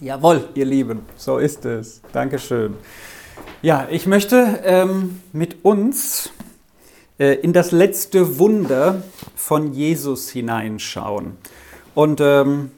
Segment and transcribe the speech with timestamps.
[0.00, 2.00] Jawohl, ihr Lieben, so ist es.
[2.12, 2.74] Dankeschön.
[3.62, 6.30] Ja, ich möchte ähm, mit uns
[7.18, 9.02] äh, in das letzte Wunder
[9.34, 11.36] von Jesus hineinschauen.
[11.96, 12.70] Und ähm,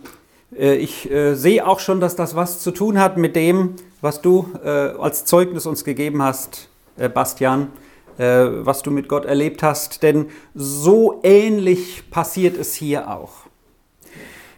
[0.56, 4.23] äh, ich äh, sehe auch schon, dass das was zu tun hat mit dem, was
[4.23, 7.68] du äh, als Zeugnis uns gegeben hast, äh, Bastian,
[8.16, 10.02] äh, was du mit Gott erlebt hast.
[10.02, 13.50] Denn so ähnlich passiert es hier auch.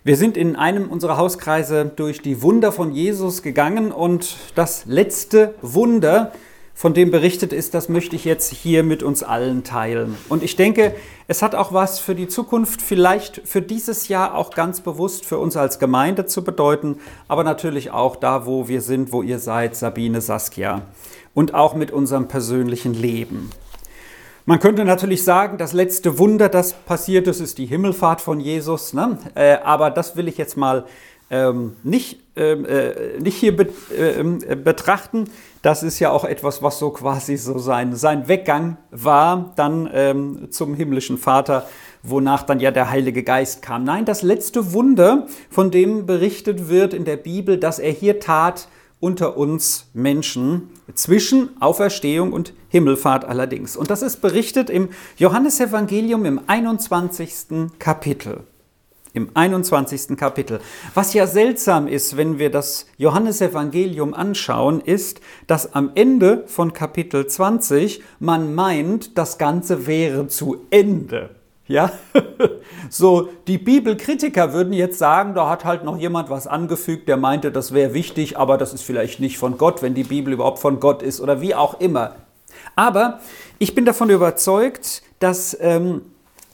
[0.05, 5.55] Wir sind in einem unserer Hauskreise durch die Wunder von Jesus gegangen und das letzte
[5.63, 6.33] Wunder,
[6.75, 10.17] von dem berichtet ist, das möchte ich jetzt hier mit uns allen teilen.
[10.29, 10.97] Und ich denke,
[11.29, 15.39] es hat auch was für die Zukunft, vielleicht für dieses Jahr auch ganz bewusst für
[15.39, 16.97] uns als Gemeinde zu bedeuten,
[17.29, 20.83] aber natürlich auch da, wo wir sind, wo ihr seid, Sabine, Saskia,
[21.33, 23.51] und auch mit unserem persönlichen Leben.
[24.45, 28.93] Man könnte natürlich sagen, das letzte Wunder, das passiert ist, ist die Himmelfahrt von Jesus.
[28.93, 29.19] Ne?
[29.37, 30.85] Äh, aber das will ich jetzt mal
[31.31, 35.31] ähm, nicht, ähm, äh, nicht hier be äh, betrachten.
[35.63, 40.49] Das ist ja auch etwas, was so quasi so sein, sein Weggang war, dann ähm,
[40.51, 41.69] zum himmlischen Vater,
[42.03, 43.85] wonach dann ja der Heilige Geist kam.
[43.85, 48.67] Nein, das letzte Wunder, von dem berichtet wird in der Bibel, dass er hier tat,
[49.03, 53.77] unter uns Menschen zwischen Auferstehung und Himmelfahrt allerdings.
[53.77, 57.71] Und das ist berichtet im Johannesevangelium im 21.
[57.81, 58.45] Kapitel.
[59.13, 60.17] Im 21.
[60.17, 60.61] Kapitel.
[60.95, 67.27] Was ja seltsam ist, wenn wir das Johannesevangelium anschauen, ist, dass am Ende von Kapitel
[67.27, 71.42] 20 man meint, das Ganze wäre zu Ende.
[71.73, 71.91] Ja,
[72.91, 77.51] so die Bibelkritiker würden jetzt sagen, da hat halt noch jemand was angefügt, der meinte,
[77.51, 80.81] das wäre wichtig, aber das ist vielleicht nicht von Gott, wenn die Bibel überhaupt von
[80.81, 82.17] Gott ist oder wie auch immer.
[82.77, 83.21] Aber
[83.59, 86.03] ich bin davon überzeugt, dass ähm,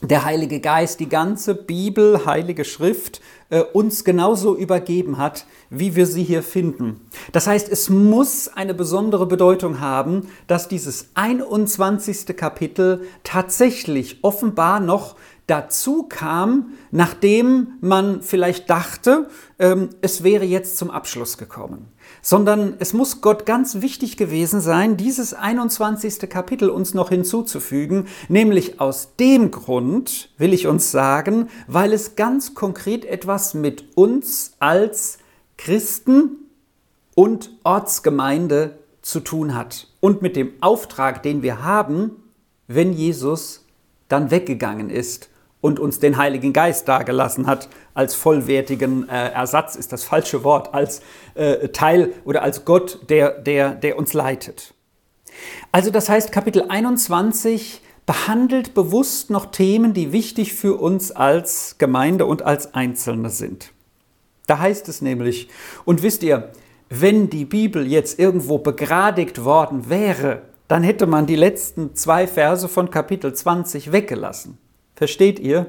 [0.01, 3.19] der Heilige Geist die ganze Bibel, Heilige Schrift
[3.49, 7.01] äh, uns genauso übergeben hat, wie wir sie hier finden.
[7.31, 12.35] Das heißt, es muss eine besondere Bedeutung haben, dass dieses 21.
[12.35, 15.15] Kapitel tatsächlich offenbar noch
[15.47, 21.91] dazu kam, nachdem man vielleicht dachte, ähm, es wäre jetzt zum Abschluss gekommen.
[22.21, 26.29] Sondern es muss Gott ganz wichtig gewesen sein, dieses 21.
[26.29, 32.53] Kapitel uns noch hinzuzufügen, nämlich aus dem Grund, will ich uns sagen, weil es ganz
[32.53, 35.17] konkret etwas mit uns als
[35.57, 36.37] Christen
[37.15, 42.11] und Ortsgemeinde zu tun hat und mit dem Auftrag, den wir haben,
[42.67, 43.65] wenn Jesus
[44.07, 45.29] dann weggegangen ist
[45.61, 50.73] und uns den Heiligen Geist dargelassen hat als vollwertigen äh, Ersatz, ist das falsche Wort,
[50.73, 51.01] als
[51.35, 54.73] äh, Teil oder als Gott, der, der, der uns leitet.
[55.71, 62.25] Also das heißt, Kapitel 21 behandelt bewusst noch Themen, die wichtig für uns als Gemeinde
[62.25, 63.71] und als Einzelne sind.
[64.47, 65.49] Da heißt es nämlich,
[65.85, 66.51] und wisst ihr,
[66.89, 72.67] wenn die Bibel jetzt irgendwo begradigt worden wäre, dann hätte man die letzten zwei Verse
[72.67, 74.57] von Kapitel 20 weggelassen.
[74.99, 75.67] Versteht ihr?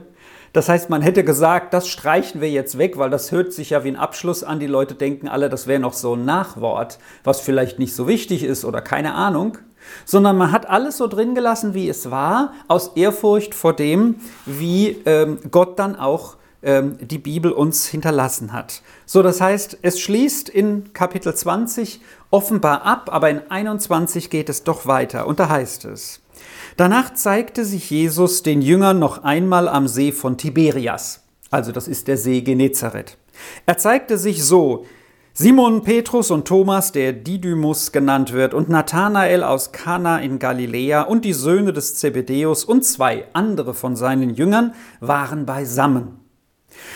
[0.52, 3.84] Das heißt, man hätte gesagt, das streichen wir jetzt weg, weil das hört sich ja
[3.84, 4.58] wie ein Abschluss an.
[4.58, 8.42] Die Leute denken alle, das wäre noch so ein Nachwort, was vielleicht nicht so wichtig
[8.42, 9.58] ist oder keine Ahnung.
[10.04, 14.96] Sondern man hat alles so drin gelassen, wie es war, aus Ehrfurcht vor dem, wie
[15.06, 18.82] ähm, Gott dann auch ähm, die Bibel uns hinterlassen hat.
[19.06, 24.64] So, das heißt, es schließt in Kapitel 20 offenbar ab, aber in 21 geht es
[24.64, 25.28] doch weiter.
[25.28, 26.20] Und da heißt es,
[26.76, 31.22] danach zeigte sich Jesus den Jüngern noch einmal am See von Tiberias.
[31.50, 33.16] Also das ist der See Genezareth.
[33.66, 34.86] Er zeigte sich so,
[35.32, 41.24] Simon Petrus und Thomas, der Didymus genannt wird, und Nathanael aus Kana in Galiläa und
[41.24, 46.18] die Söhne des Zebedäus und zwei andere von seinen Jüngern waren beisammen.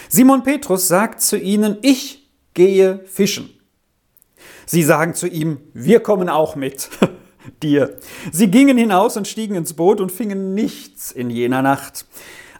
[0.09, 3.51] Simon Petrus sagt zu ihnen, ich gehe fischen.
[4.67, 6.91] Sie sagen zu ihm, wir kommen auch mit
[7.65, 7.97] dir.
[8.31, 12.07] Sie gingen hinaus und stiegen ins Boot und fingen nichts in jener Nacht.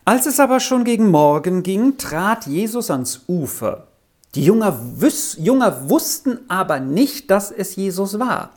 [0.05, 3.87] Als es aber schon gegen Morgen ging, trat Jesus ans Ufer.
[4.35, 8.51] Die Jünger, wüs Jünger wussten aber nicht, dass es Jesus war.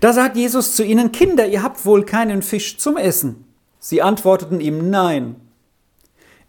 [0.00, 3.44] Da sagt Jesus zu ihnen, Kinder, ihr habt wohl keinen Fisch zum Essen.
[3.78, 5.36] Sie antworteten ihm, nein.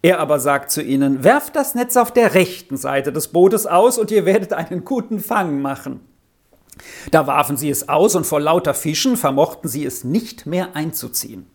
[0.01, 3.97] Er aber sagt zu ihnen, werft das Netz auf der rechten Seite des Bootes aus
[3.97, 5.99] und ihr werdet einen guten Fang machen.
[7.11, 11.47] Da warfen sie es aus und vor lauter Fischen vermochten sie es nicht mehr einzuziehen.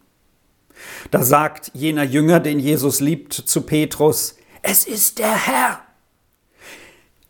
[1.10, 5.80] Da sagt jener Jünger, den Jesus liebt, zu Petrus, es ist der Herr.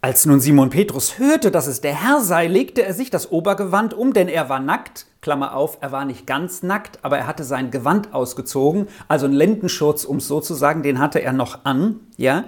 [0.03, 3.93] Als nun Simon Petrus hörte, dass es der Herr sei, legte er sich das Obergewand
[3.93, 5.05] um, denn er war nackt.
[5.21, 9.35] Klammer auf, er war nicht ganz nackt, aber er hatte sein Gewand ausgezogen, also einen
[9.35, 12.45] Lendenschurz, um es so zu sagen, den hatte er noch an, ja.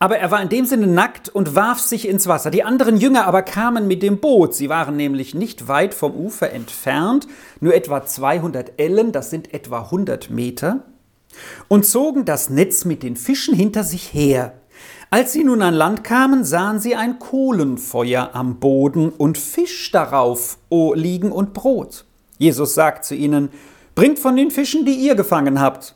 [0.00, 2.50] Aber er war in dem Sinne nackt und warf sich ins Wasser.
[2.50, 4.56] Die anderen Jünger aber kamen mit dem Boot.
[4.56, 7.28] Sie waren nämlich nicht weit vom Ufer entfernt,
[7.60, 10.82] nur etwa 200 Ellen, das sind etwa 100 Meter,
[11.68, 14.54] und zogen das Netz mit den Fischen hinter sich her.
[15.10, 20.58] Als sie nun an Land kamen, sahen sie ein Kohlenfeuer am Boden und Fisch darauf
[20.70, 22.04] liegen und Brot.
[22.38, 23.50] Jesus sagt zu ihnen,
[23.94, 25.94] Bringt von den Fischen, die ihr gefangen habt.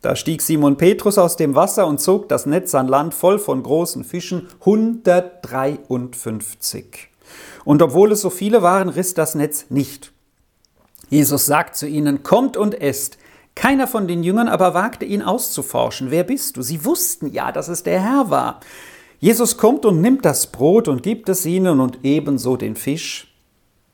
[0.00, 3.62] Da stieg Simon Petrus aus dem Wasser und zog das Netz an Land voll von
[3.62, 7.10] großen Fischen, 153.
[7.66, 10.12] Und obwohl es so viele waren, riss das Netz nicht.
[11.10, 13.18] Jesus sagt zu ihnen, Kommt und esst.
[13.60, 16.10] Keiner von den Jüngern aber wagte ihn auszuforschen.
[16.10, 16.62] Wer bist du?
[16.62, 18.60] Sie wussten ja, dass es der Herr war.
[19.18, 23.34] Jesus kommt und nimmt das Brot und gibt es ihnen und ebenso den Fisch.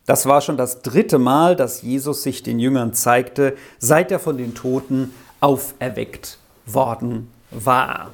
[0.05, 4.39] Das war schon das dritte Mal, dass Jesus sich den Jüngern zeigte, seit er von
[4.39, 8.13] den Toten auferweckt worden war.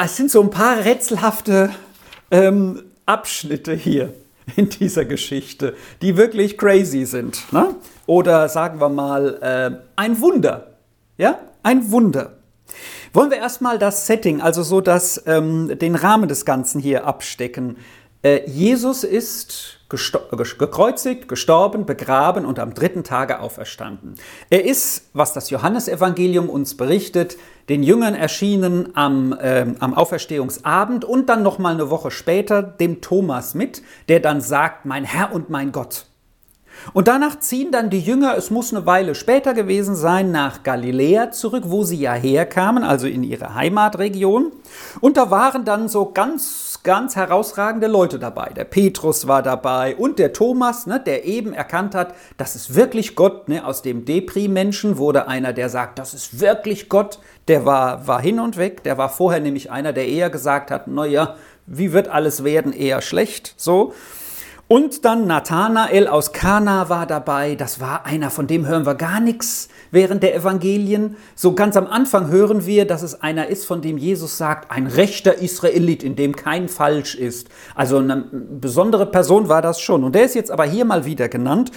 [0.00, 1.70] Es sind so ein paar rätselhafte
[2.30, 4.14] ähm, Abschnitte hier
[4.56, 7.52] in dieser Geschichte, die wirklich crazy sind.
[7.52, 7.74] Ne?
[8.06, 10.74] Oder sagen wir mal, äh, ein Wunder.
[11.18, 12.36] Ja, ein Wunder.
[13.12, 17.76] Wollen wir erstmal das Setting, also so das, ähm, den Rahmen des Ganzen hier abstecken.
[18.22, 24.14] Äh, Jesus ist gekreuzigt, gestorben, begraben und am dritten Tage auferstanden.
[24.48, 27.36] Er ist, was das Johannesevangelium uns berichtet,
[27.68, 33.00] den Jüngern erschienen am, äh, am Auferstehungsabend und dann noch mal eine Woche später dem
[33.00, 36.06] Thomas mit, der dann sagt, mein Herr und mein Gott.
[36.92, 41.30] Und danach ziehen dann die Jünger, es muss eine Weile später gewesen sein, nach Galiläa
[41.30, 44.52] zurück, wo sie ja herkamen, also in ihre Heimatregion.
[45.00, 48.50] Und da waren dann so ganz, ganz herausragende Leute dabei.
[48.50, 53.16] Der Petrus war dabei und der Thomas, ne, der eben erkannt hat, das ist wirklich
[53.16, 53.48] Gott.
[53.48, 57.18] Ne, aus dem Depri-Menschen wurde einer, der sagt, das ist wirklich Gott.
[57.48, 58.82] Der war, war hin und weg.
[58.84, 61.36] Der war vorher nämlich einer, der eher gesagt hat, naja,
[61.66, 62.72] wie wird alles werden?
[62.72, 63.54] Eher schlecht.
[63.56, 63.94] So.
[64.72, 67.56] Und dann Nathanael aus Kana war dabei.
[67.56, 71.16] Das war einer, von dem hören wir gar nichts während der Evangelien.
[71.34, 74.86] So ganz am Anfang hören wir, dass es einer ist, von dem Jesus sagt, ein
[74.86, 77.48] rechter Israelit, in dem kein Falsch ist.
[77.74, 78.18] Also eine
[78.60, 80.04] besondere Person war das schon.
[80.04, 81.72] Und der ist jetzt aber hier mal wieder genannt.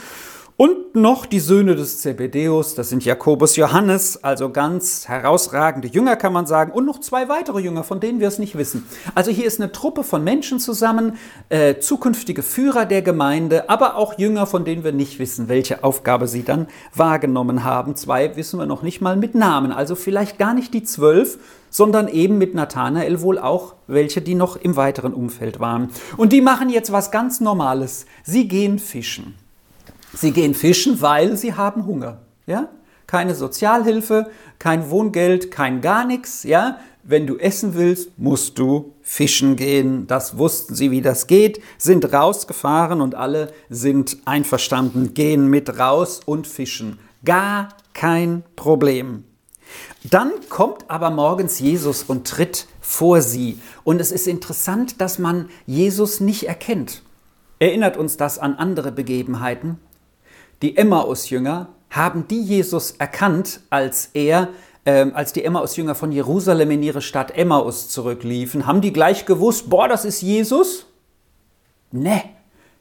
[0.55, 6.31] Und noch die Söhne des Zebedeus, das sind Jakobus, Johannes, also ganz herausragende Jünger kann
[6.31, 8.85] man sagen, und noch zwei weitere Jünger, von denen wir es nicht wissen.
[9.15, 11.17] Also hier ist eine Truppe von Menschen zusammen,
[11.49, 16.27] äh, zukünftige Führer der Gemeinde, aber auch Jünger, von denen wir nicht wissen, welche Aufgabe
[16.27, 17.95] sie dann wahrgenommen haben.
[17.95, 21.39] Zwei wissen wir noch nicht mal mit Namen, also vielleicht gar nicht die zwölf,
[21.71, 25.89] sondern eben mit Nathanael wohl auch welche, die noch im weiteren Umfeld waren.
[26.15, 28.05] Und die machen jetzt was ganz Normales.
[28.23, 29.33] Sie gehen fischen.
[30.15, 32.19] Sie gehen fischen, weil sie haben Hunger.
[32.45, 32.69] Ja?
[33.07, 34.29] Keine Sozialhilfe,
[34.59, 36.43] kein Wohngeld, kein gar nichts.
[36.43, 36.77] Ja?
[37.03, 40.07] Wenn du essen willst, musst du fischen gehen.
[40.07, 46.21] Das wussten sie, wie das geht, sind rausgefahren und alle sind einverstanden, gehen mit raus
[46.25, 46.99] und fischen.
[47.25, 49.25] Gar kein Problem.
[50.09, 53.59] Dann kommt aber morgens Jesus und tritt vor sie.
[53.83, 57.01] Und es ist interessant, dass man Jesus nicht erkennt.
[57.59, 59.79] Erinnert uns das an andere Begebenheiten?
[60.63, 64.47] Die Emmaus-Jünger haben die Jesus erkannt, als er,
[64.85, 68.65] äh, als die Emmaus-Jünger von Jerusalem in ihre Stadt Emmaus zurückliefen.
[68.65, 70.87] Haben die gleich gewusst, boah, das ist Jesus?
[71.91, 72.23] Ne,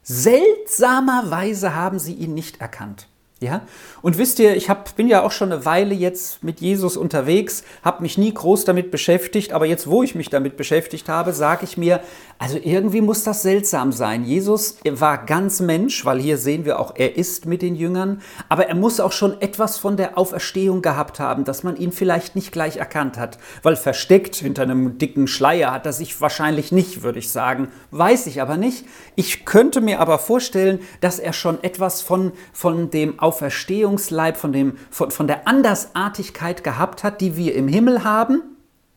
[0.01, 3.07] seltsamerweise haben sie ihn nicht erkannt.
[3.43, 3.61] Ja?
[4.01, 7.63] Und wisst ihr, ich hab, bin ja auch schon eine Weile jetzt mit Jesus unterwegs,
[7.83, 11.65] habe mich nie groß damit beschäftigt, aber jetzt, wo ich mich damit beschäftigt habe, sage
[11.65, 12.01] ich mir,
[12.39, 14.25] also irgendwie muss das seltsam sein.
[14.25, 18.67] Jesus war ganz Mensch, weil hier sehen wir auch, er ist mit den Jüngern, aber
[18.67, 22.51] er muss auch schon etwas von der Auferstehung gehabt haben, dass man ihn vielleicht nicht
[22.51, 27.19] gleich erkannt hat, weil versteckt hinter einem dicken Schleier hat er sich wahrscheinlich nicht, würde
[27.19, 27.69] ich sagen.
[27.91, 28.85] Weiß ich aber nicht.
[29.15, 34.53] Ich könnte mir aber vorstellen, dass er schon etwas von, von dem Auferstehung Auferstehungsleib, von,
[34.53, 38.43] dem, von, von der Andersartigkeit gehabt hat, die wir im Himmel haben,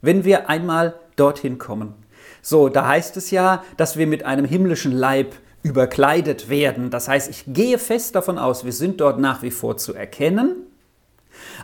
[0.02, 1.94] wenn wir einmal dorthin kommen.
[2.42, 6.90] So, da heißt es ja, dass wir mit einem himmlischen Leib überkleidet werden.
[6.90, 10.65] Das heißt, ich gehe fest davon aus, wir sind dort nach wie vor zu erkennen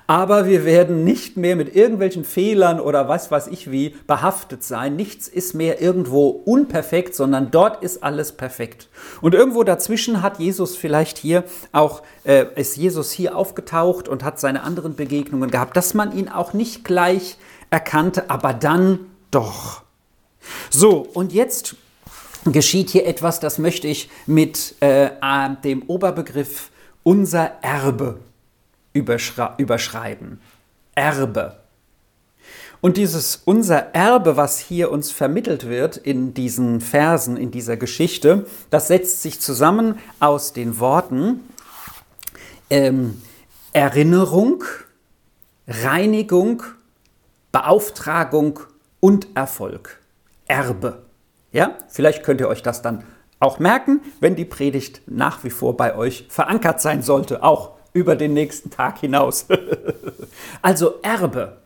[0.07, 4.97] aber wir werden nicht mehr mit irgendwelchen Fehlern oder was weiß ich wie behaftet sein.
[4.97, 8.89] Nichts ist mehr irgendwo unperfekt, sondern dort ist alles perfekt.
[9.21, 14.41] Und irgendwo dazwischen hat Jesus vielleicht hier auch, äh, ist Jesus hier aufgetaucht und hat
[14.41, 17.37] seine anderen Begegnungen gehabt, dass man ihn auch nicht gleich
[17.71, 19.01] erkannte, aber dann
[19.31, 19.83] doch.
[20.71, 21.77] So, und jetzt
[22.45, 25.11] geschieht hier etwas, das möchte ich mit äh,
[25.65, 26.71] dem Oberbegriff
[27.03, 28.19] unser Erbe
[28.93, 30.41] überschreiben.
[30.95, 31.57] Erbe.
[32.81, 38.47] Und dieses unser Erbe, was hier uns vermittelt wird in diesen Versen, in dieser Geschichte,
[38.71, 41.41] das setzt sich zusammen aus den Worten
[42.71, 43.23] ähm,
[43.73, 44.65] Erinnerung,
[45.69, 46.65] Reinigung,
[47.53, 48.61] Beauftragung
[48.99, 50.01] und Erfolg.
[50.49, 51.03] Erbe.
[51.53, 53.05] Ja, vielleicht könnt ihr euch das dann
[53.39, 58.17] auch merken, wenn die Predigt nach wie vor bei euch verankert sein sollte, auch über
[58.17, 59.47] den nächsten Tag hinaus.
[60.63, 61.63] also Erbe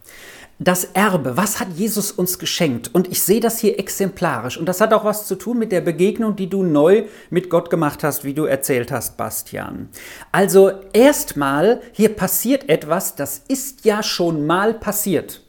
[0.59, 2.91] das Erbe, was hat Jesus uns geschenkt?
[2.95, 4.57] Und ich sehe das hier exemplarisch.
[4.57, 7.69] Und das hat auch was zu tun mit der Begegnung, die du neu mit Gott
[7.69, 9.91] gemacht hast, wie du erzählt hast, Bastian.
[10.33, 15.43] Also erstmal, hier passiert etwas, das ist ja schon mal passiert.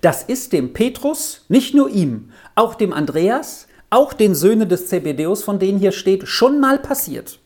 [0.00, 5.44] Das ist dem Petrus, nicht nur ihm, auch dem Andreas, auch den Söhnen des Zebedeus,
[5.44, 7.40] von denen hier steht, schon mal passiert.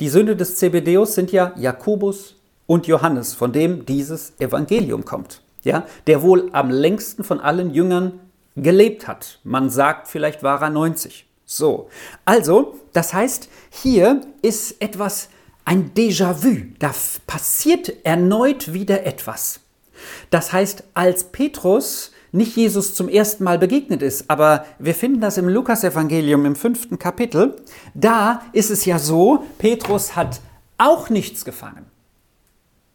[0.00, 5.86] Die Söhne des Zebedeus sind ja Jakobus und Johannes, von dem dieses Evangelium kommt ja,
[6.06, 8.20] der wohl am längsten von allen Jüngern
[8.56, 9.38] gelebt hat.
[9.44, 11.26] Man sagt, vielleicht war er 90.
[11.44, 11.88] So,
[12.24, 15.28] also, das heißt, hier ist etwas,
[15.64, 16.74] ein Déjà-vu.
[16.78, 16.92] Da
[17.26, 19.60] passiert erneut wieder etwas.
[20.30, 25.36] Das heißt, als Petrus nicht Jesus zum ersten Mal begegnet ist, aber wir finden das
[25.36, 27.56] im Lukasevangelium im fünften Kapitel,
[27.94, 30.40] da ist es ja so, Petrus hat
[30.78, 31.86] auch nichts gefangen.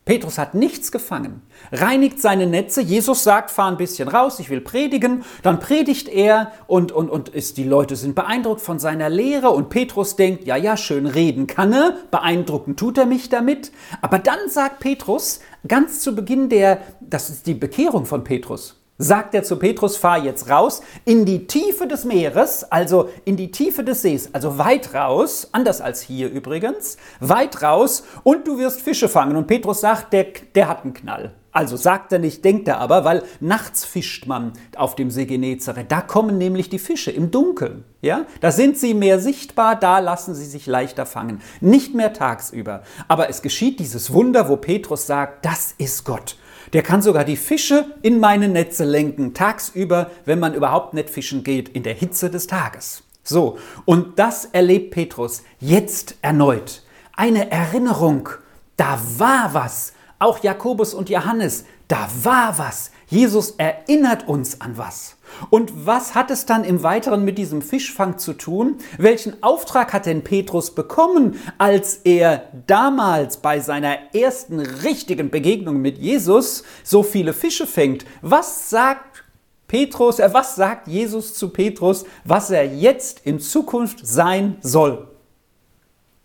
[0.06, 2.82] Petrus hat nichts gefangen, reinigt seine Netze.
[2.82, 5.26] Jesus sagt, fahr ein bisschen raus, ich will predigen.
[5.44, 9.50] Dann predigt er und, und, und ist, die Leute sind beeindruckt von seiner Lehre.
[9.50, 13.74] Und Petrus denkt, ja, ja, schön reden kann er, beeindrucken tut er mich damit.
[14.02, 19.34] Aber dann sagt Petrus, ganz zu Beginn der, das ist die Bekehrung von Petrus sagt
[19.36, 23.84] er zu Petrus, fahr jetzt raus in die Tiefe des Meeres, also in die Tiefe
[23.84, 29.10] des Sees, also weit raus, anders als hier übrigens, weit raus und du wirst Fische
[29.10, 29.36] fangen.
[29.36, 31.34] Und Petrus sagt, der, der hat einen Knall.
[31.58, 35.92] Also sagt er nicht, denkt er aber, weil nachts fischt man auf dem See Genezareth.
[35.92, 37.84] Da kommen nämlich die Fische im Dunkeln.
[38.04, 38.28] Ja?
[38.42, 41.42] Da sind sie mehr sichtbar, da lassen sie sich leichter fangen.
[41.60, 42.84] Nicht mehr tagsüber.
[43.08, 46.36] Aber es geschieht dieses Wunder, wo Petrus sagt, das ist Gott.
[46.74, 51.44] Der kann sogar die Fische in meine Netze lenken, tagsüber, wenn man überhaupt nicht fischen
[51.44, 53.04] geht, in der Hitze des Tages.
[53.24, 56.84] So, und das erlebt Petrus jetzt erneut.
[57.16, 58.30] Eine Erinnerung,
[58.78, 59.94] da war was.
[60.20, 62.92] Auch Jakobus und Johannes, da war was.
[63.10, 65.16] Jesus erinnert uns an was.
[65.50, 68.78] Und was hat es dann im Weiteren mit diesem Fischfang zu tun?
[68.98, 75.98] Welchen Auftrag hat denn Petrus bekommen, als er damals bei seiner ersten richtigen Begegnung mit
[75.98, 78.06] Jesus so viele Fische fängt?
[78.22, 79.24] Was sagt
[79.68, 85.08] Petrus, äh, was sagt Jesus zu Petrus, was er jetzt in Zukunft sein soll?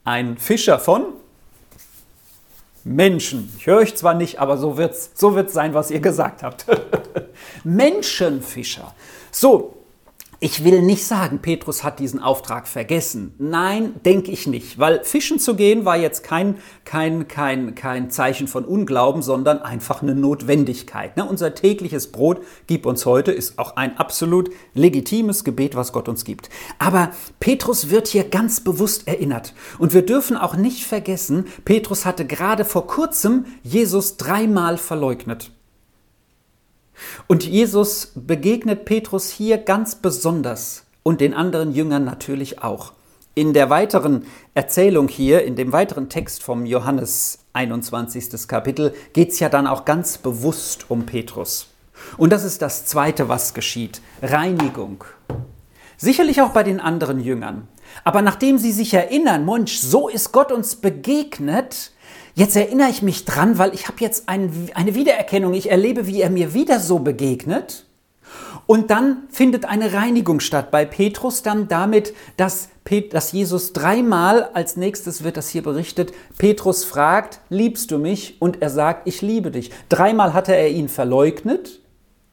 [0.05, 1.15] Ein Fischer von
[2.85, 3.53] Menschen.
[3.59, 6.43] Ich höre euch zwar nicht, aber so wird es so wird's sein, was ihr gesagt
[6.43, 6.67] habt.
[7.65, 8.95] Menschenfischer.
[9.31, 9.82] So,
[10.43, 13.33] ich will nicht sagen, Petrus hat diesen Auftrag vergessen.
[13.39, 18.49] Nein, denke ich nicht, weil fischen zu gehen war jetzt kein, kein, kein, kein Zeichen
[18.49, 21.17] von Unglauben, sondern einfach eine Notwendigkeit.
[21.17, 21.25] Ne?
[21.25, 26.25] Unser tägliches Brot gib uns heute ist auch ein absolut legitimes Gebet, was Gott uns
[26.25, 26.51] gibt.
[26.81, 29.55] Aber Petrus wird hier ganz bewusst erinnert.
[29.79, 35.53] Und wir dürfen auch nicht vergessen, Petrus hatte gerade vor kurzem Jesus dreimal verleugnet.
[37.27, 42.93] Und Jesus begegnet Petrus hier ganz besonders und den anderen Jüngern natürlich auch.
[43.35, 48.47] In der weiteren Erzählung hier, in dem weiteren Text vom Johannes 21.
[48.47, 51.69] Kapitel, geht es ja dann auch ganz bewusst um Petrus.
[52.19, 54.03] Und das ist das Zweite, was geschieht.
[54.21, 55.05] Reinigung.
[55.97, 57.69] Sicherlich auch bei den anderen Jüngern.
[58.05, 61.93] Aber nachdem sie sich erinnern, Mensch, so ist Gott uns begegnet,
[62.35, 65.53] Jetzt erinnere ich mich dran, weil ich habe jetzt ein, eine Wiedererkennung.
[65.53, 67.87] Ich erlebe, wie er mir wieder so begegnet.
[68.67, 72.71] Und dann findet eine Reinigung statt bei Petrus dann damit, dass,
[73.11, 78.41] dass Jesus dreimal, als nächstes wird das hier berichtet, Petrus fragt, liebst du mich?
[78.41, 79.71] Und er sagt, ich liebe dich.
[79.89, 81.81] Dreimal hatte er ihn verleugnet,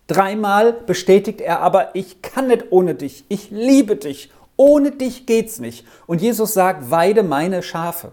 [0.08, 5.60] dreimal bestätigt er aber, ich kann nicht ohne dich, ich liebe dich, ohne dich geht's
[5.60, 5.86] nicht.
[6.06, 8.12] Und Jesus sagt, weide meine Schafe.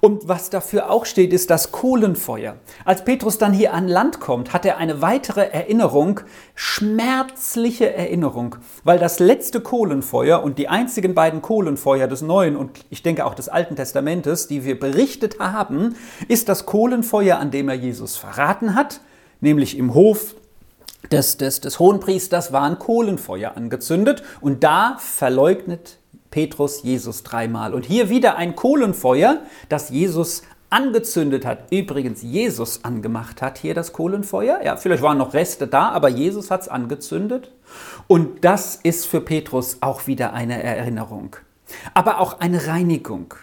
[0.00, 2.56] Und was dafür auch steht, ist das Kohlenfeuer.
[2.84, 6.20] Als Petrus dann hier an Land kommt, hat er eine weitere Erinnerung,
[6.54, 13.02] schmerzliche Erinnerung, weil das letzte Kohlenfeuer und die einzigen beiden Kohlenfeuer des Neuen und ich
[13.02, 15.94] denke auch des Alten Testamentes, die wir berichtet haben,
[16.28, 19.00] ist das Kohlenfeuer, an dem er Jesus verraten hat,
[19.40, 20.34] nämlich im Hof
[21.10, 25.98] des, des, des Hohenpriesters war ein Kohlenfeuer angezündet und da verleugnet
[26.32, 27.74] Petrus Jesus dreimal.
[27.74, 31.70] Und hier wieder ein Kohlenfeuer, das Jesus angezündet hat.
[31.70, 34.60] Übrigens, Jesus angemacht hat hier das Kohlenfeuer.
[34.64, 37.52] Ja, vielleicht waren noch Reste da, aber Jesus hat es angezündet.
[38.08, 41.36] Und das ist für Petrus auch wieder eine Erinnerung.
[41.94, 43.34] Aber auch eine Reinigung.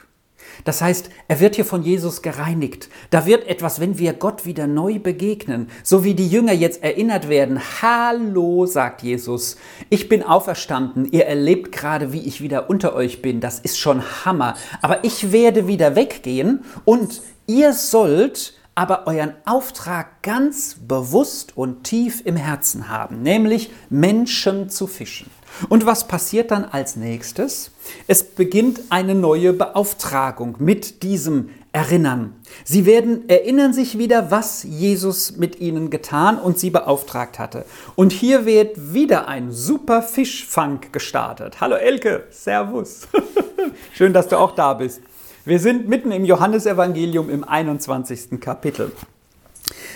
[0.64, 2.90] Das heißt, er wird hier von Jesus gereinigt.
[3.10, 7.30] Da wird etwas, wenn wir Gott wieder neu begegnen, so wie die Jünger jetzt erinnert
[7.30, 7.60] werden.
[7.82, 9.58] Hallo, sagt Jesus,
[9.90, 11.06] ich bin auferstanden.
[11.12, 13.40] Ihr erlebt gerade, wie ich wieder unter euch bin.
[13.40, 14.56] Das ist schon Hammer.
[14.82, 22.22] Aber ich werde wieder weggehen und ihr sollt aber euren Auftrag ganz bewusst und tief
[22.26, 25.30] im Herzen haben, nämlich Menschen zu fischen.
[25.68, 27.72] Und was passiert dann als nächstes?
[28.08, 32.34] Es beginnt eine neue Beauftragung mit diesem Erinnern.
[32.64, 37.66] Sie werden erinnern sich wieder, was Jesus mit ihnen getan und sie beauftragt hatte.
[37.96, 41.62] Und hier wird wieder ein super Fischfang gestartet.
[41.62, 43.08] Hallo Elke, Servus.
[43.94, 45.02] Schön, dass du auch da bist.
[45.46, 48.40] Wir sind mitten im Johannesevangelium im 21.
[48.40, 48.92] Kapitel.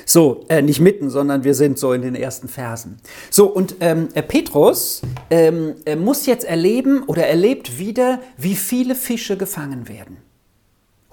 [0.05, 2.99] So, äh, nicht mitten, sondern wir sind so in den ersten Versen.
[3.29, 8.95] So, und ähm, äh, Petrus ähm, äh, muss jetzt erleben oder erlebt wieder, wie viele
[8.95, 10.17] Fische gefangen werden.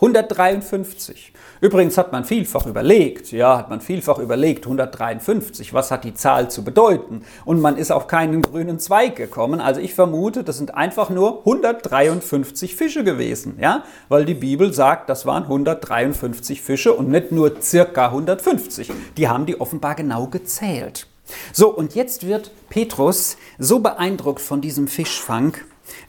[0.01, 1.35] 153.
[1.61, 6.51] Übrigens hat man vielfach überlegt, ja, hat man vielfach überlegt, 153, was hat die Zahl
[6.51, 7.23] zu bedeuten?
[7.45, 9.61] Und man ist auf keinen grünen Zweig gekommen.
[9.61, 15.11] Also ich vermute, das sind einfach nur 153 Fische gewesen, ja, weil die Bibel sagt,
[15.11, 18.91] das waren 153 Fische und nicht nur circa 150.
[19.19, 21.09] Die haben die offenbar genau gezählt.
[21.53, 25.55] So, und jetzt wird Petrus so beeindruckt von diesem Fischfang,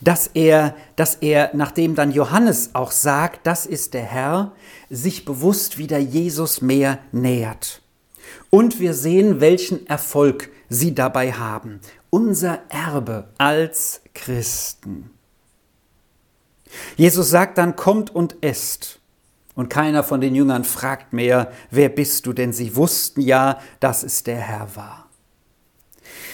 [0.01, 4.53] dass er, dass er, nachdem dann Johannes auch sagt, das ist der Herr,
[4.89, 7.81] sich bewusst wieder Jesus mehr nähert.
[8.49, 11.79] Und wir sehen, welchen Erfolg sie dabei haben.
[12.09, 15.11] Unser Erbe als Christen.
[16.97, 18.99] Jesus sagt dann, kommt und esst.
[19.55, 24.03] Und keiner von den Jüngern fragt mehr, wer bist du, denn sie wussten ja, dass
[24.03, 25.09] es der Herr war.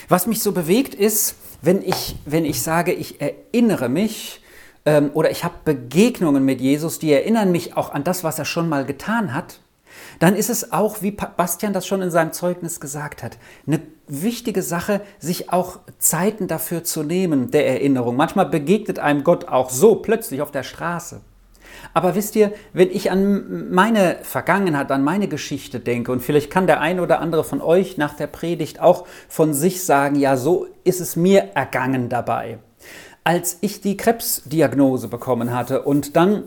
[0.08, 4.42] Was mich so bewegt ist, wenn ich, wenn ich sage, ich erinnere mich
[4.86, 8.46] ähm, oder ich habe Begegnungen mit Jesus, die erinnern mich auch an das, was er
[8.46, 9.60] schon mal getan hat,
[10.20, 14.62] dann ist es auch, wie Bastian das schon in seinem Zeugnis gesagt hat, eine wichtige
[14.62, 18.16] Sache, sich auch Zeiten dafür zu nehmen, der Erinnerung.
[18.16, 21.22] Manchmal begegnet einem Gott auch so plötzlich auf der Straße.
[21.94, 26.68] Aber wisst ihr, wenn ich an meine Vergangenheit, an meine Geschichte denke, und vielleicht kann
[26.68, 30.68] der eine oder andere von euch nach der Predigt auch von sich sagen, ja, so
[30.84, 32.60] ist es mir ergangen dabei.
[33.24, 36.44] Als ich die Krebsdiagnose bekommen hatte und dann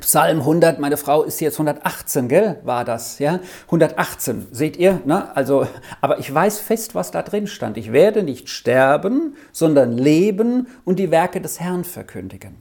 [0.00, 3.40] Psalm 100, meine Frau ist jetzt 118, gell, war das, ja?
[3.66, 5.36] 118, seht ihr, ne?
[5.36, 5.66] Also,
[6.00, 7.76] aber ich weiß fest, was da drin stand.
[7.76, 12.56] Ich werde nicht sterben, sondern leben und die Werke des Herrn verkündigen.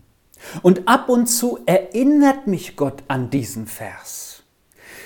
[0.61, 4.43] Und ab und zu erinnert mich Gott an diesen Vers.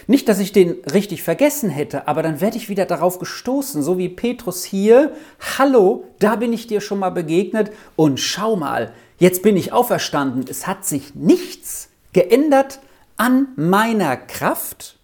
[0.07, 3.97] Nicht, dass ich den richtig vergessen hätte, aber dann werde ich wieder darauf gestoßen, so
[3.97, 5.13] wie Petrus hier,
[5.57, 10.45] hallo, da bin ich dir schon mal begegnet und schau mal, jetzt bin ich auferstanden.
[10.47, 12.79] Es hat sich nichts geändert
[13.17, 14.99] an meiner Kraft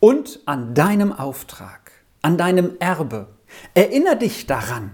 [0.00, 3.28] und an deinem Auftrag, an deinem Erbe.
[3.74, 4.92] Erinner dich daran.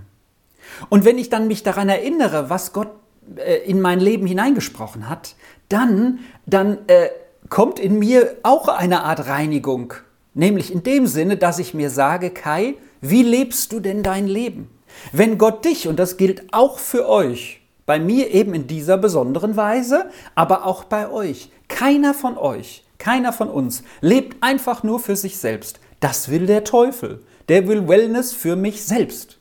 [0.90, 2.90] Und wenn ich dann mich daran erinnere, was Gott
[3.36, 5.34] äh, in mein Leben hineingesprochen hat,
[5.68, 7.08] dann, dann äh,
[7.48, 9.94] kommt in mir auch eine Art Reinigung.
[10.34, 14.70] Nämlich in dem Sinne, dass ich mir sage, Kai, wie lebst du denn dein Leben?
[15.12, 19.56] Wenn Gott dich, und das gilt auch für euch, bei mir eben in dieser besonderen
[19.56, 25.16] Weise, aber auch bei euch, keiner von euch, keiner von uns lebt einfach nur für
[25.16, 25.78] sich selbst.
[26.00, 27.22] Das will der Teufel.
[27.48, 29.38] Der will Wellness für mich selbst.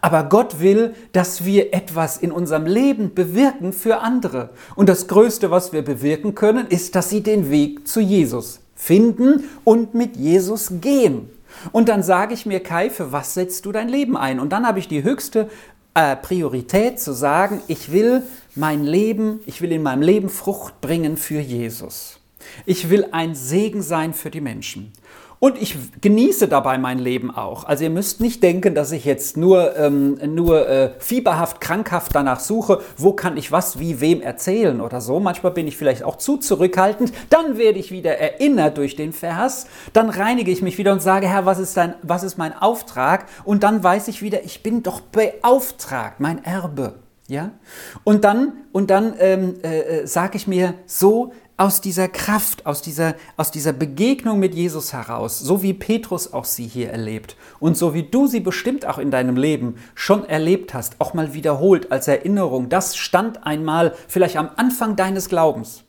[0.00, 4.50] Aber Gott will, dass wir etwas in unserem Leben bewirken für andere.
[4.74, 9.44] Und das Größte, was wir bewirken können, ist, dass sie den Weg zu Jesus finden
[9.64, 11.30] und mit Jesus gehen.
[11.72, 14.38] Und dann sage ich mir, Kai, für was setzt du dein Leben ein?
[14.38, 15.48] Und dann habe ich die höchste
[15.94, 18.22] äh, Priorität zu sagen, ich will
[18.54, 22.20] mein Leben, ich will in meinem Leben Frucht bringen für Jesus.
[22.66, 24.92] Ich will ein Segen sein für die Menschen.
[25.40, 27.64] Und ich genieße dabei mein Leben auch.
[27.64, 32.40] Also ihr müsst nicht denken, dass ich jetzt nur, ähm, nur äh, fieberhaft, krankhaft danach
[32.40, 35.20] suche, wo kann ich was wie wem erzählen oder so.
[35.20, 37.12] Manchmal bin ich vielleicht auch zu zurückhaltend.
[37.30, 39.66] Dann werde ich wieder erinnert durch den Vers.
[39.92, 43.26] Dann reinige ich mich wieder und sage, Herr, was ist, dein, was ist mein Auftrag?
[43.44, 46.94] Und dann weiß ich wieder, ich bin doch beauftragt, mein Erbe.
[47.28, 47.52] Ja?
[48.02, 52.80] Und dann, und dann ähm, äh, äh sage ich mir, so aus dieser Kraft, aus
[52.80, 57.76] dieser, aus dieser Begegnung mit Jesus heraus, so wie Petrus auch sie hier erlebt und
[57.76, 61.92] so wie du sie bestimmt auch in deinem Leben schon erlebt hast, auch mal wiederholt
[61.92, 65.82] als Erinnerung, das stand einmal vielleicht am Anfang deines Glaubens.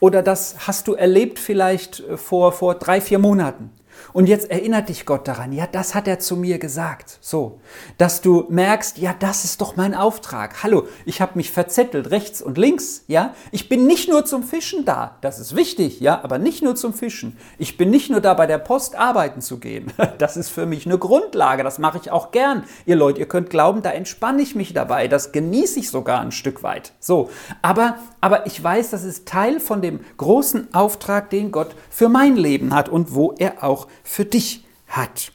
[0.00, 3.70] Oder das hast du erlebt vielleicht äh, vor, vor drei, vier Monaten.
[4.12, 7.18] Und jetzt erinnert dich Gott daran, ja, das hat er zu mir gesagt.
[7.20, 7.60] So,
[7.98, 10.62] dass du merkst, ja, das ist doch mein Auftrag.
[10.62, 13.34] Hallo, ich habe mich verzettelt rechts und links, ja?
[13.50, 16.94] Ich bin nicht nur zum Fischen da, das ist wichtig, ja, aber nicht nur zum
[16.94, 17.36] Fischen.
[17.58, 19.92] Ich bin nicht nur da bei der Post arbeiten zu gehen.
[20.18, 22.64] Das ist für mich eine Grundlage, das mache ich auch gern.
[22.86, 26.32] Ihr Leute, ihr könnt glauben, da entspanne ich mich dabei, das genieße ich sogar ein
[26.32, 26.92] Stück weit.
[26.98, 27.30] So,
[27.62, 32.36] aber aber ich weiß, das ist Teil von dem großen Auftrag, den Gott für mein
[32.36, 35.32] Leben hat und wo er auch für dich hat.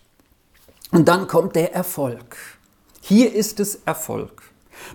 [0.92, 2.38] Und dann kommt der Erfolg.
[3.02, 4.44] Hier ist es Erfolg.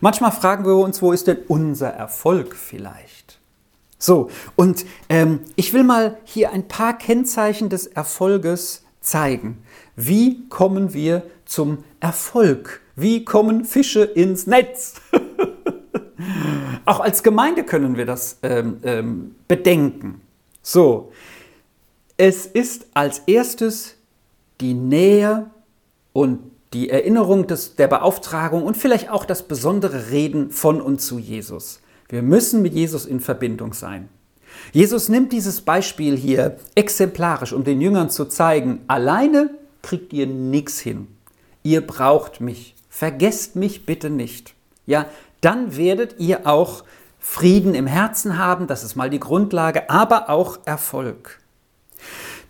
[0.01, 3.39] Manchmal fragen wir uns, wo ist denn unser Erfolg vielleicht?
[3.99, 9.63] So, und ähm, ich will mal hier ein paar Kennzeichen des Erfolges zeigen.
[9.97, 12.81] Wie kommen wir zum Erfolg?
[12.95, 14.95] Wie kommen Fische ins Netz?
[16.85, 20.21] Auch als Gemeinde können wir das ähm, ähm, bedenken.
[20.63, 21.13] So,
[22.19, 23.95] es ist als erstes
[24.61, 25.47] die Nähe
[26.13, 26.41] und
[26.75, 31.81] die Erinnerung des, der Beauftragung und vielleicht auch das besondere Reden von und zu Jesus.
[32.09, 34.09] Wir müssen mit Jesus in Verbindung sein.
[34.73, 39.51] Jesus nimmt dieses Beispiel hier exemplarisch, um den Jüngern zu zeigen, alleine
[39.83, 41.07] kriegt ihr nichts hin.
[41.63, 42.75] Ihr braucht mich.
[42.91, 44.55] Vergesst mich bitte nicht.
[44.87, 45.07] Ja,
[45.41, 46.83] dann werdet ihr auch
[47.21, 51.39] Frieden im Herzen haben, das ist mal die Grundlage, aber auch Erfolg.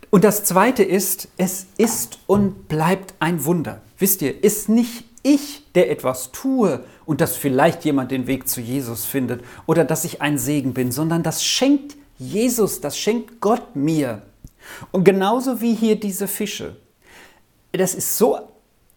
[0.09, 3.81] Und das Zweite ist, es ist und bleibt ein Wunder.
[3.97, 8.61] Wisst ihr, ist nicht ich, der etwas tue und dass vielleicht jemand den Weg zu
[8.61, 13.75] Jesus findet oder dass ich ein Segen bin, sondern das schenkt Jesus, das schenkt Gott
[13.75, 14.23] mir.
[14.91, 16.75] Und genauso wie hier diese Fische.
[17.71, 18.39] Das ist so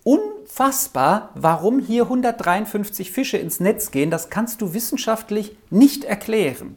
[0.02, 4.10] unfassbar, warum hier 153 Fische ins Netz gehen.
[4.10, 6.76] Das kannst du wissenschaftlich nicht erklären.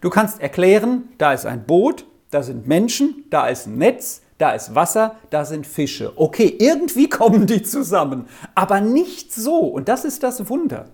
[0.00, 4.52] Du kannst erklären, da ist ein Boot, da sind Menschen, da ist ein Netz, da
[4.52, 6.12] ist Wasser, da sind Fische.
[6.16, 9.58] Okay, irgendwie kommen die zusammen, aber nicht so.
[9.60, 10.86] Und das ist das Wunder.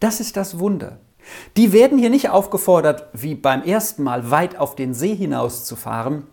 [0.00, 0.98] Das ist das Wunder.
[1.56, 6.26] Die werden hier nicht aufgefordert, wie beim ersten Mal weit auf den See hinauszufahren,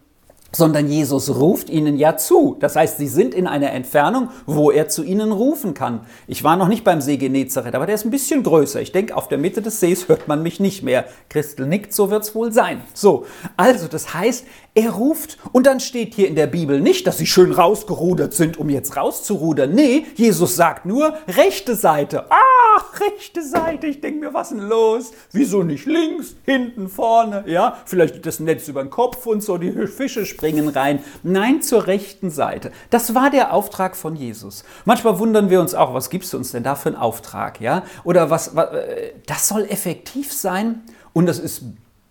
[0.52, 2.58] sondern Jesus ruft ihnen ja zu.
[2.60, 6.02] Das heißt, sie sind in einer Entfernung, wo er zu ihnen rufen kann.
[6.28, 8.82] Ich war noch nicht beim See Genezareth, aber der ist ein bisschen größer.
[8.82, 11.06] Ich denke, auf der Mitte des Sees hört man mich nicht mehr.
[11.30, 12.82] Christel nickt, so wird es wohl sein.
[12.94, 13.26] So,
[13.58, 17.26] also das heißt, er ruft und dann steht hier in der Bibel nicht, dass sie
[17.26, 19.74] schön rausgerudert sind, um jetzt rauszurudern.
[19.74, 22.26] Nee, Jesus sagt nur rechte Seite.
[22.32, 23.88] Ah, rechte Seite.
[23.88, 25.12] Ich denke mir, was ist denn los?
[25.32, 27.44] Wieso nicht links, hinten, vorne?
[27.48, 30.38] Ja, vielleicht das Netz über den Kopf und so, die Fische springen
[30.69, 30.99] rein.
[31.23, 32.71] Nein, zur rechten Seite.
[32.89, 34.63] Das war der Auftrag von Jesus.
[34.86, 37.62] Manchmal wundern wir uns auch, was gibst du uns denn da für einen Auftrag?
[37.62, 37.84] Ja?
[38.04, 41.63] Oder was, was äh, das soll effektiv sein und das ist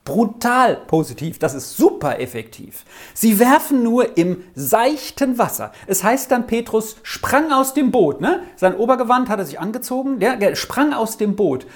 [0.09, 2.85] brutal positiv, das ist super effektiv.
[3.13, 5.71] Sie werfen nur im seichten Wasser.
[5.87, 8.23] Es heißt dann, Petrus sprang aus dem Boot.
[8.23, 8.43] Ne?
[8.57, 11.67] Sein Obergewand hat er sich angezogen, der sprang aus dem Boot.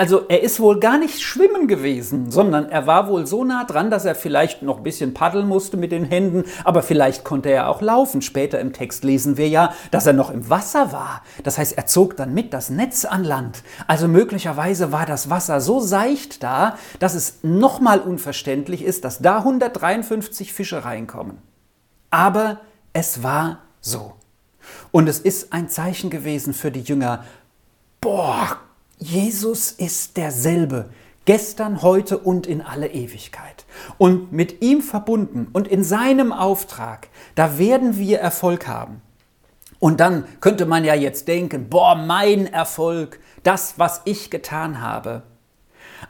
[0.00, 3.90] Also er ist wohl gar nicht schwimmen gewesen, sondern er war wohl so nah dran,
[3.90, 7.68] dass er vielleicht noch ein bisschen paddeln musste mit den Händen, aber vielleicht konnte er
[7.68, 8.22] auch laufen.
[8.22, 11.20] Später im Text lesen wir ja, dass er noch im Wasser war.
[11.44, 13.62] Das heißt, er zog dann mit das Netz an Land.
[13.88, 19.40] Also möglicherweise war das Wasser so seicht da, dass es nochmal unverständlich ist, dass da
[19.40, 21.42] 153 Fische reinkommen.
[22.08, 22.62] Aber
[22.94, 24.14] es war so.
[24.92, 27.22] Und es ist ein Zeichen gewesen für die Jünger,
[28.00, 28.56] boah,
[29.02, 30.90] Jesus ist derselbe,
[31.24, 33.64] gestern, heute und in alle Ewigkeit.
[33.96, 39.00] Und mit ihm verbunden und in seinem Auftrag, da werden wir Erfolg haben.
[39.78, 45.22] Und dann könnte man ja jetzt denken, boah, mein Erfolg, das, was ich getan habe.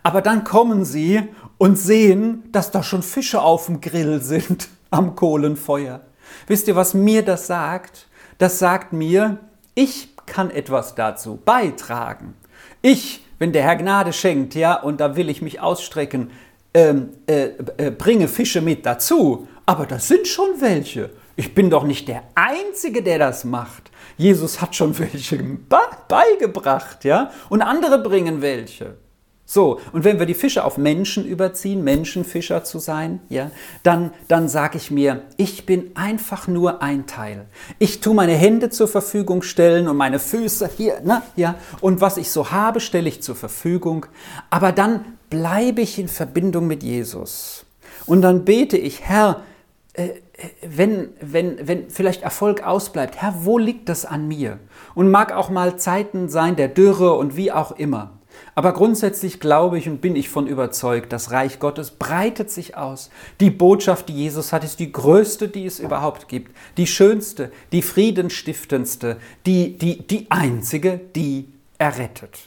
[0.03, 1.23] Aber dann kommen sie
[1.59, 6.01] und sehen, dass da schon Fische auf dem Grill sind am Kohlenfeuer.
[6.49, 8.09] Wisst ihr, was mir das sagt?
[8.39, 9.39] Das sagt mir,
[9.77, 12.35] ich kann etwas dazu beitragen.
[12.83, 16.31] Ich, wenn der Herr Gnade schenkt, ja, und da will ich mich ausstrecken,
[16.73, 21.11] ähm, äh, äh, bringe Fische mit dazu, aber das sind schon welche.
[21.37, 23.91] Ich bin doch nicht der Einzige, der das macht.
[24.17, 25.39] Jesus hat schon welche
[26.09, 28.97] beigebracht, ja, und andere bringen welche.
[29.53, 33.51] So, und wenn wir die Fische auf Menschen überziehen, Menschenfischer zu sein, ja,
[33.83, 37.47] dann, dann sage ich mir, ich bin einfach nur ein Teil.
[37.81, 42.17] Ich tue meine Hände zur Verfügung stellen und meine Füße hier, ne, ja, und was
[42.17, 44.07] ich so habe, stelle ich zur Verfügung.
[44.51, 47.67] Aber dann bleibe ich in Verbindung mit Jesus.
[48.07, 49.43] Und dann bete ich, Herr,
[49.95, 50.11] äh,
[50.65, 54.61] wenn, wenn, wenn vielleicht Erfolg ausbleibt, Herr, wo liegt das an mir?
[54.95, 58.20] Und mag auch mal Zeiten sein der Dürre und wie auch immer.
[58.55, 63.11] Aber grundsätzlich glaube ich und bin ich von überzeugt, das Reich Gottes breitet sich aus.
[63.41, 66.55] Die Botschaft, die Jesus hat, ist die größte, die es überhaupt gibt.
[66.77, 71.49] Die schönste, die friedenstiftendste, die, die, die einzige, die
[71.79, 72.39] errettet.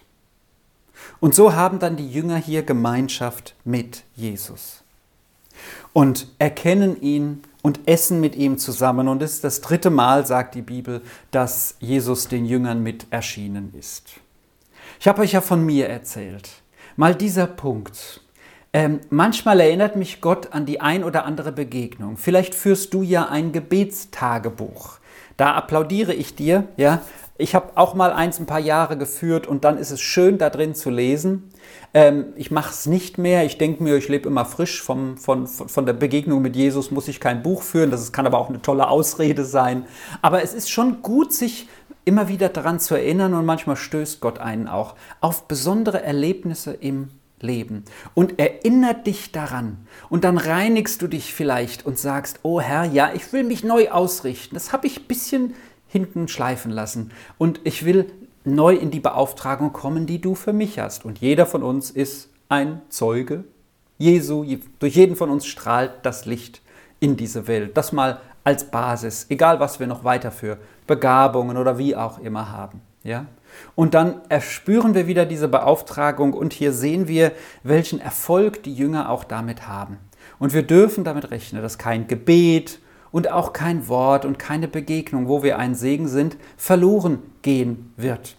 [1.19, 4.83] Und so haben dann die Jünger hier Gemeinschaft mit Jesus
[5.93, 9.07] und erkennen ihn und essen mit ihm zusammen.
[9.07, 11.01] Und es ist das dritte Mal, sagt die Bibel,
[11.31, 14.11] dass Jesus den Jüngern mit erschienen ist.
[15.03, 16.49] Ich habe euch ja von mir erzählt.
[16.95, 18.21] Mal dieser Punkt.
[18.71, 22.15] Ähm, manchmal erinnert mich Gott an die ein oder andere Begegnung.
[22.15, 24.99] Vielleicht führst du ja ein Gebetstagebuch.
[25.35, 26.69] Da applaudiere ich dir.
[26.77, 27.01] Ja,
[27.37, 30.49] ich habe auch mal eins ein paar Jahre geführt und dann ist es schön, da
[30.49, 31.49] drin zu lesen.
[31.93, 33.43] Ähm, ich mache es nicht mehr.
[33.43, 34.81] Ich denke mir, ich lebe immer frisch.
[34.81, 37.91] Vom, von, von der Begegnung mit Jesus muss ich kein Buch führen.
[37.91, 39.85] Das kann aber auch eine tolle Ausrede sein.
[40.21, 41.67] Aber es ist schon gut, sich
[42.05, 47.09] immer wieder daran zu erinnern und manchmal stößt Gott einen auch auf besondere Erlebnisse im
[47.39, 49.85] Leben und erinnert dich daran.
[50.09, 53.89] Und dann reinigst du dich vielleicht und sagst, oh Herr, ja, ich will mich neu
[53.89, 54.55] ausrichten.
[54.55, 55.53] Das habe ich ein bisschen
[55.87, 57.11] hinten schleifen lassen.
[57.37, 58.11] Und ich will
[58.45, 61.05] neu in die Beauftragung kommen, die du für mich hast.
[61.05, 63.43] Und jeder von uns ist ein Zeuge
[63.97, 64.45] Jesu.
[64.79, 66.61] Durch jeden von uns strahlt das Licht
[66.99, 67.77] in diese Welt.
[67.77, 72.51] Das mal als Basis, egal was wir noch weiter für Begabungen oder wie auch immer
[72.51, 72.81] haben.
[73.03, 73.25] Ja?
[73.75, 77.31] Und dann erspüren wir wieder diese Beauftragung und hier sehen wir,
[77.63, 79.97] welchen Erfolg die Jünger auch damit haben.
[80.39, 82.79] Und wir dürfen damit rechnen, dass kein Gebet
[83.11, 88.35] und auch kein Wort und keine Begegnung, wo wir ein Segen sind, verloren gehen wird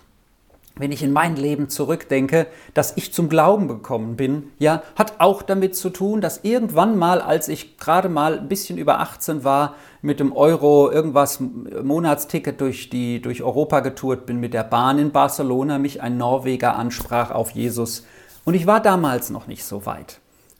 [0.76, 5.42] wenn ich in mein Leben zurückdenke, dass ich zum Glauben gekommen bin, ja, hat auch
[5.42, 9.76] damit zu tun, dass irgendwann mal, als ich gerade mal ein bisschen über 18 war,
[10.02, 15.12] mit dem Euro irgendwas Monatsticket durch, die, durch Europa getourt bin mit der Bahn in
[15.12, 18.04] Barcelona, mich ein Norweger ansprach auf Jesus.
[18.44, 20.18] Und ich war damals noch nicht so weit.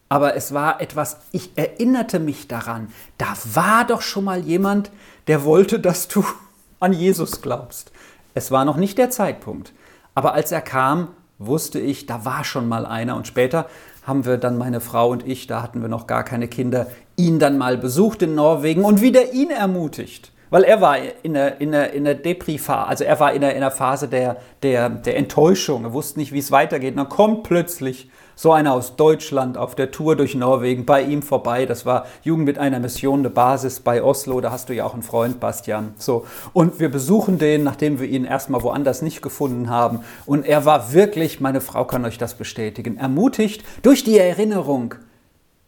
[0.08, 4.92] Aber es war etwas, ich erinnerte mich daran, da war doch schon mal jemand,
[5.26, 6.24] der wollte, dass du
[6.78, 7.90] an Jesus glaubst.
[8.32, 9.72] Es war noch nicht der Zeitpunkt.
[10.14, 13.16] Aber als er kam, wusste ich, da war schon mal einer.
[13.16, 13.66] Und später
[14.06, 17.38] haben wir dann meine Frau und ich, da hatten wir noch gar keine Kinder, ihn
[17.38, 20.32] dann mal besucht in Norwegen und wieder ihn ermutigt.
[20.50, 23.54] Weil er war in der, in der, in der Depri-Phase, also er war in der,
[23.54, 25.84] in der Phase der, der, der Enttäuschung.
[25.84, 26.92] Er wusste nicht, wie es weitergeht.
[26.92, 31.22] Und dann kommt plötzlich so einer aus Deutschland auf der Tour durch Norwegen bei ihm
[31.22, 31.66] vorbei.
[31.66, 34.40] Das war Jugend mit einer Mission, eine Basis bei Oslo.
[34.40, 35.94] Da hast du ja auch einen Freund, Bastian.
[35.98, 36.26] So.
[36.52, 40.00] Und wir besuchen den, nachdem wir ihn erstmal woanders nicht gefunden haben.
[40.26, 44.94] Und er war wirklich, meine Frau kann euch das bestätigen, ermutigt durch die Erinnerung.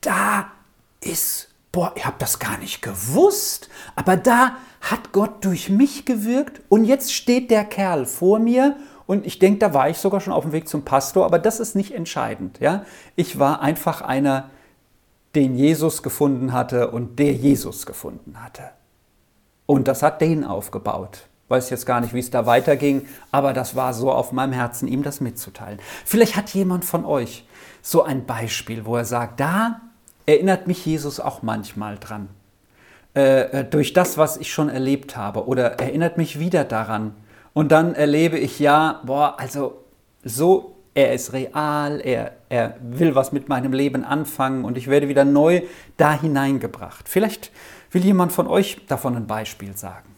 [0.00, 0.46] Da
[1.00, 3.68] ist, boah, ich habe das gar nicht gewusst.
[3.94, 6.60] Aber da hat Gott durch mich gewirkt.
[6.68, 8.76] Und jetzt steht der Kerl vor mir
[9.06, 11.60] und ich denke, da war ich sogar schon auf dem Weg zum Pastor, aber das
[11.60, 12.58] ist nicht entscheidend.
[12.60, 12.84] Ja?
[13.14, 14.50] Ich war einfach einer,
[15.34, 18.70] den Jesus gefunden hatte und der Jesus gefunden hatte.
[19.66, 21.28] Und das hat den aufgebaut.
[21.48, 24.88] Weiß jetzt gar nicht, wie es da weiterging, aber das war so auf meinem Herzen,
[24.88, 25.78] ihm das mitzuteilen.
[26.04, 27.46] Vielleicht hat jemand von euch
[27.82, 29.80] so ein Beispiel, wo er sagt, da
[30.24, 32.28] erinnert mich Jesus auch manchmal dran.
[33.14, 35.46] Äh, äh durch das, was ich schon erlebt habe.
[35.46, 37.14] Oder erinnert mich wieder daran,
[37.56, 39.82] und dann erlebe ich ja, boah, also
[40.22, 45.08] so, er ist real, er, er will was mit meinem Leben anfangen und ich werde
[45.08, 45.62] wieder neu
[45.96, 47.08] da hineingebracht.
[47.08, 47.50] Vielleicht
[47.92, 50.15] will jemand von euch davon ein Beispiel sagen.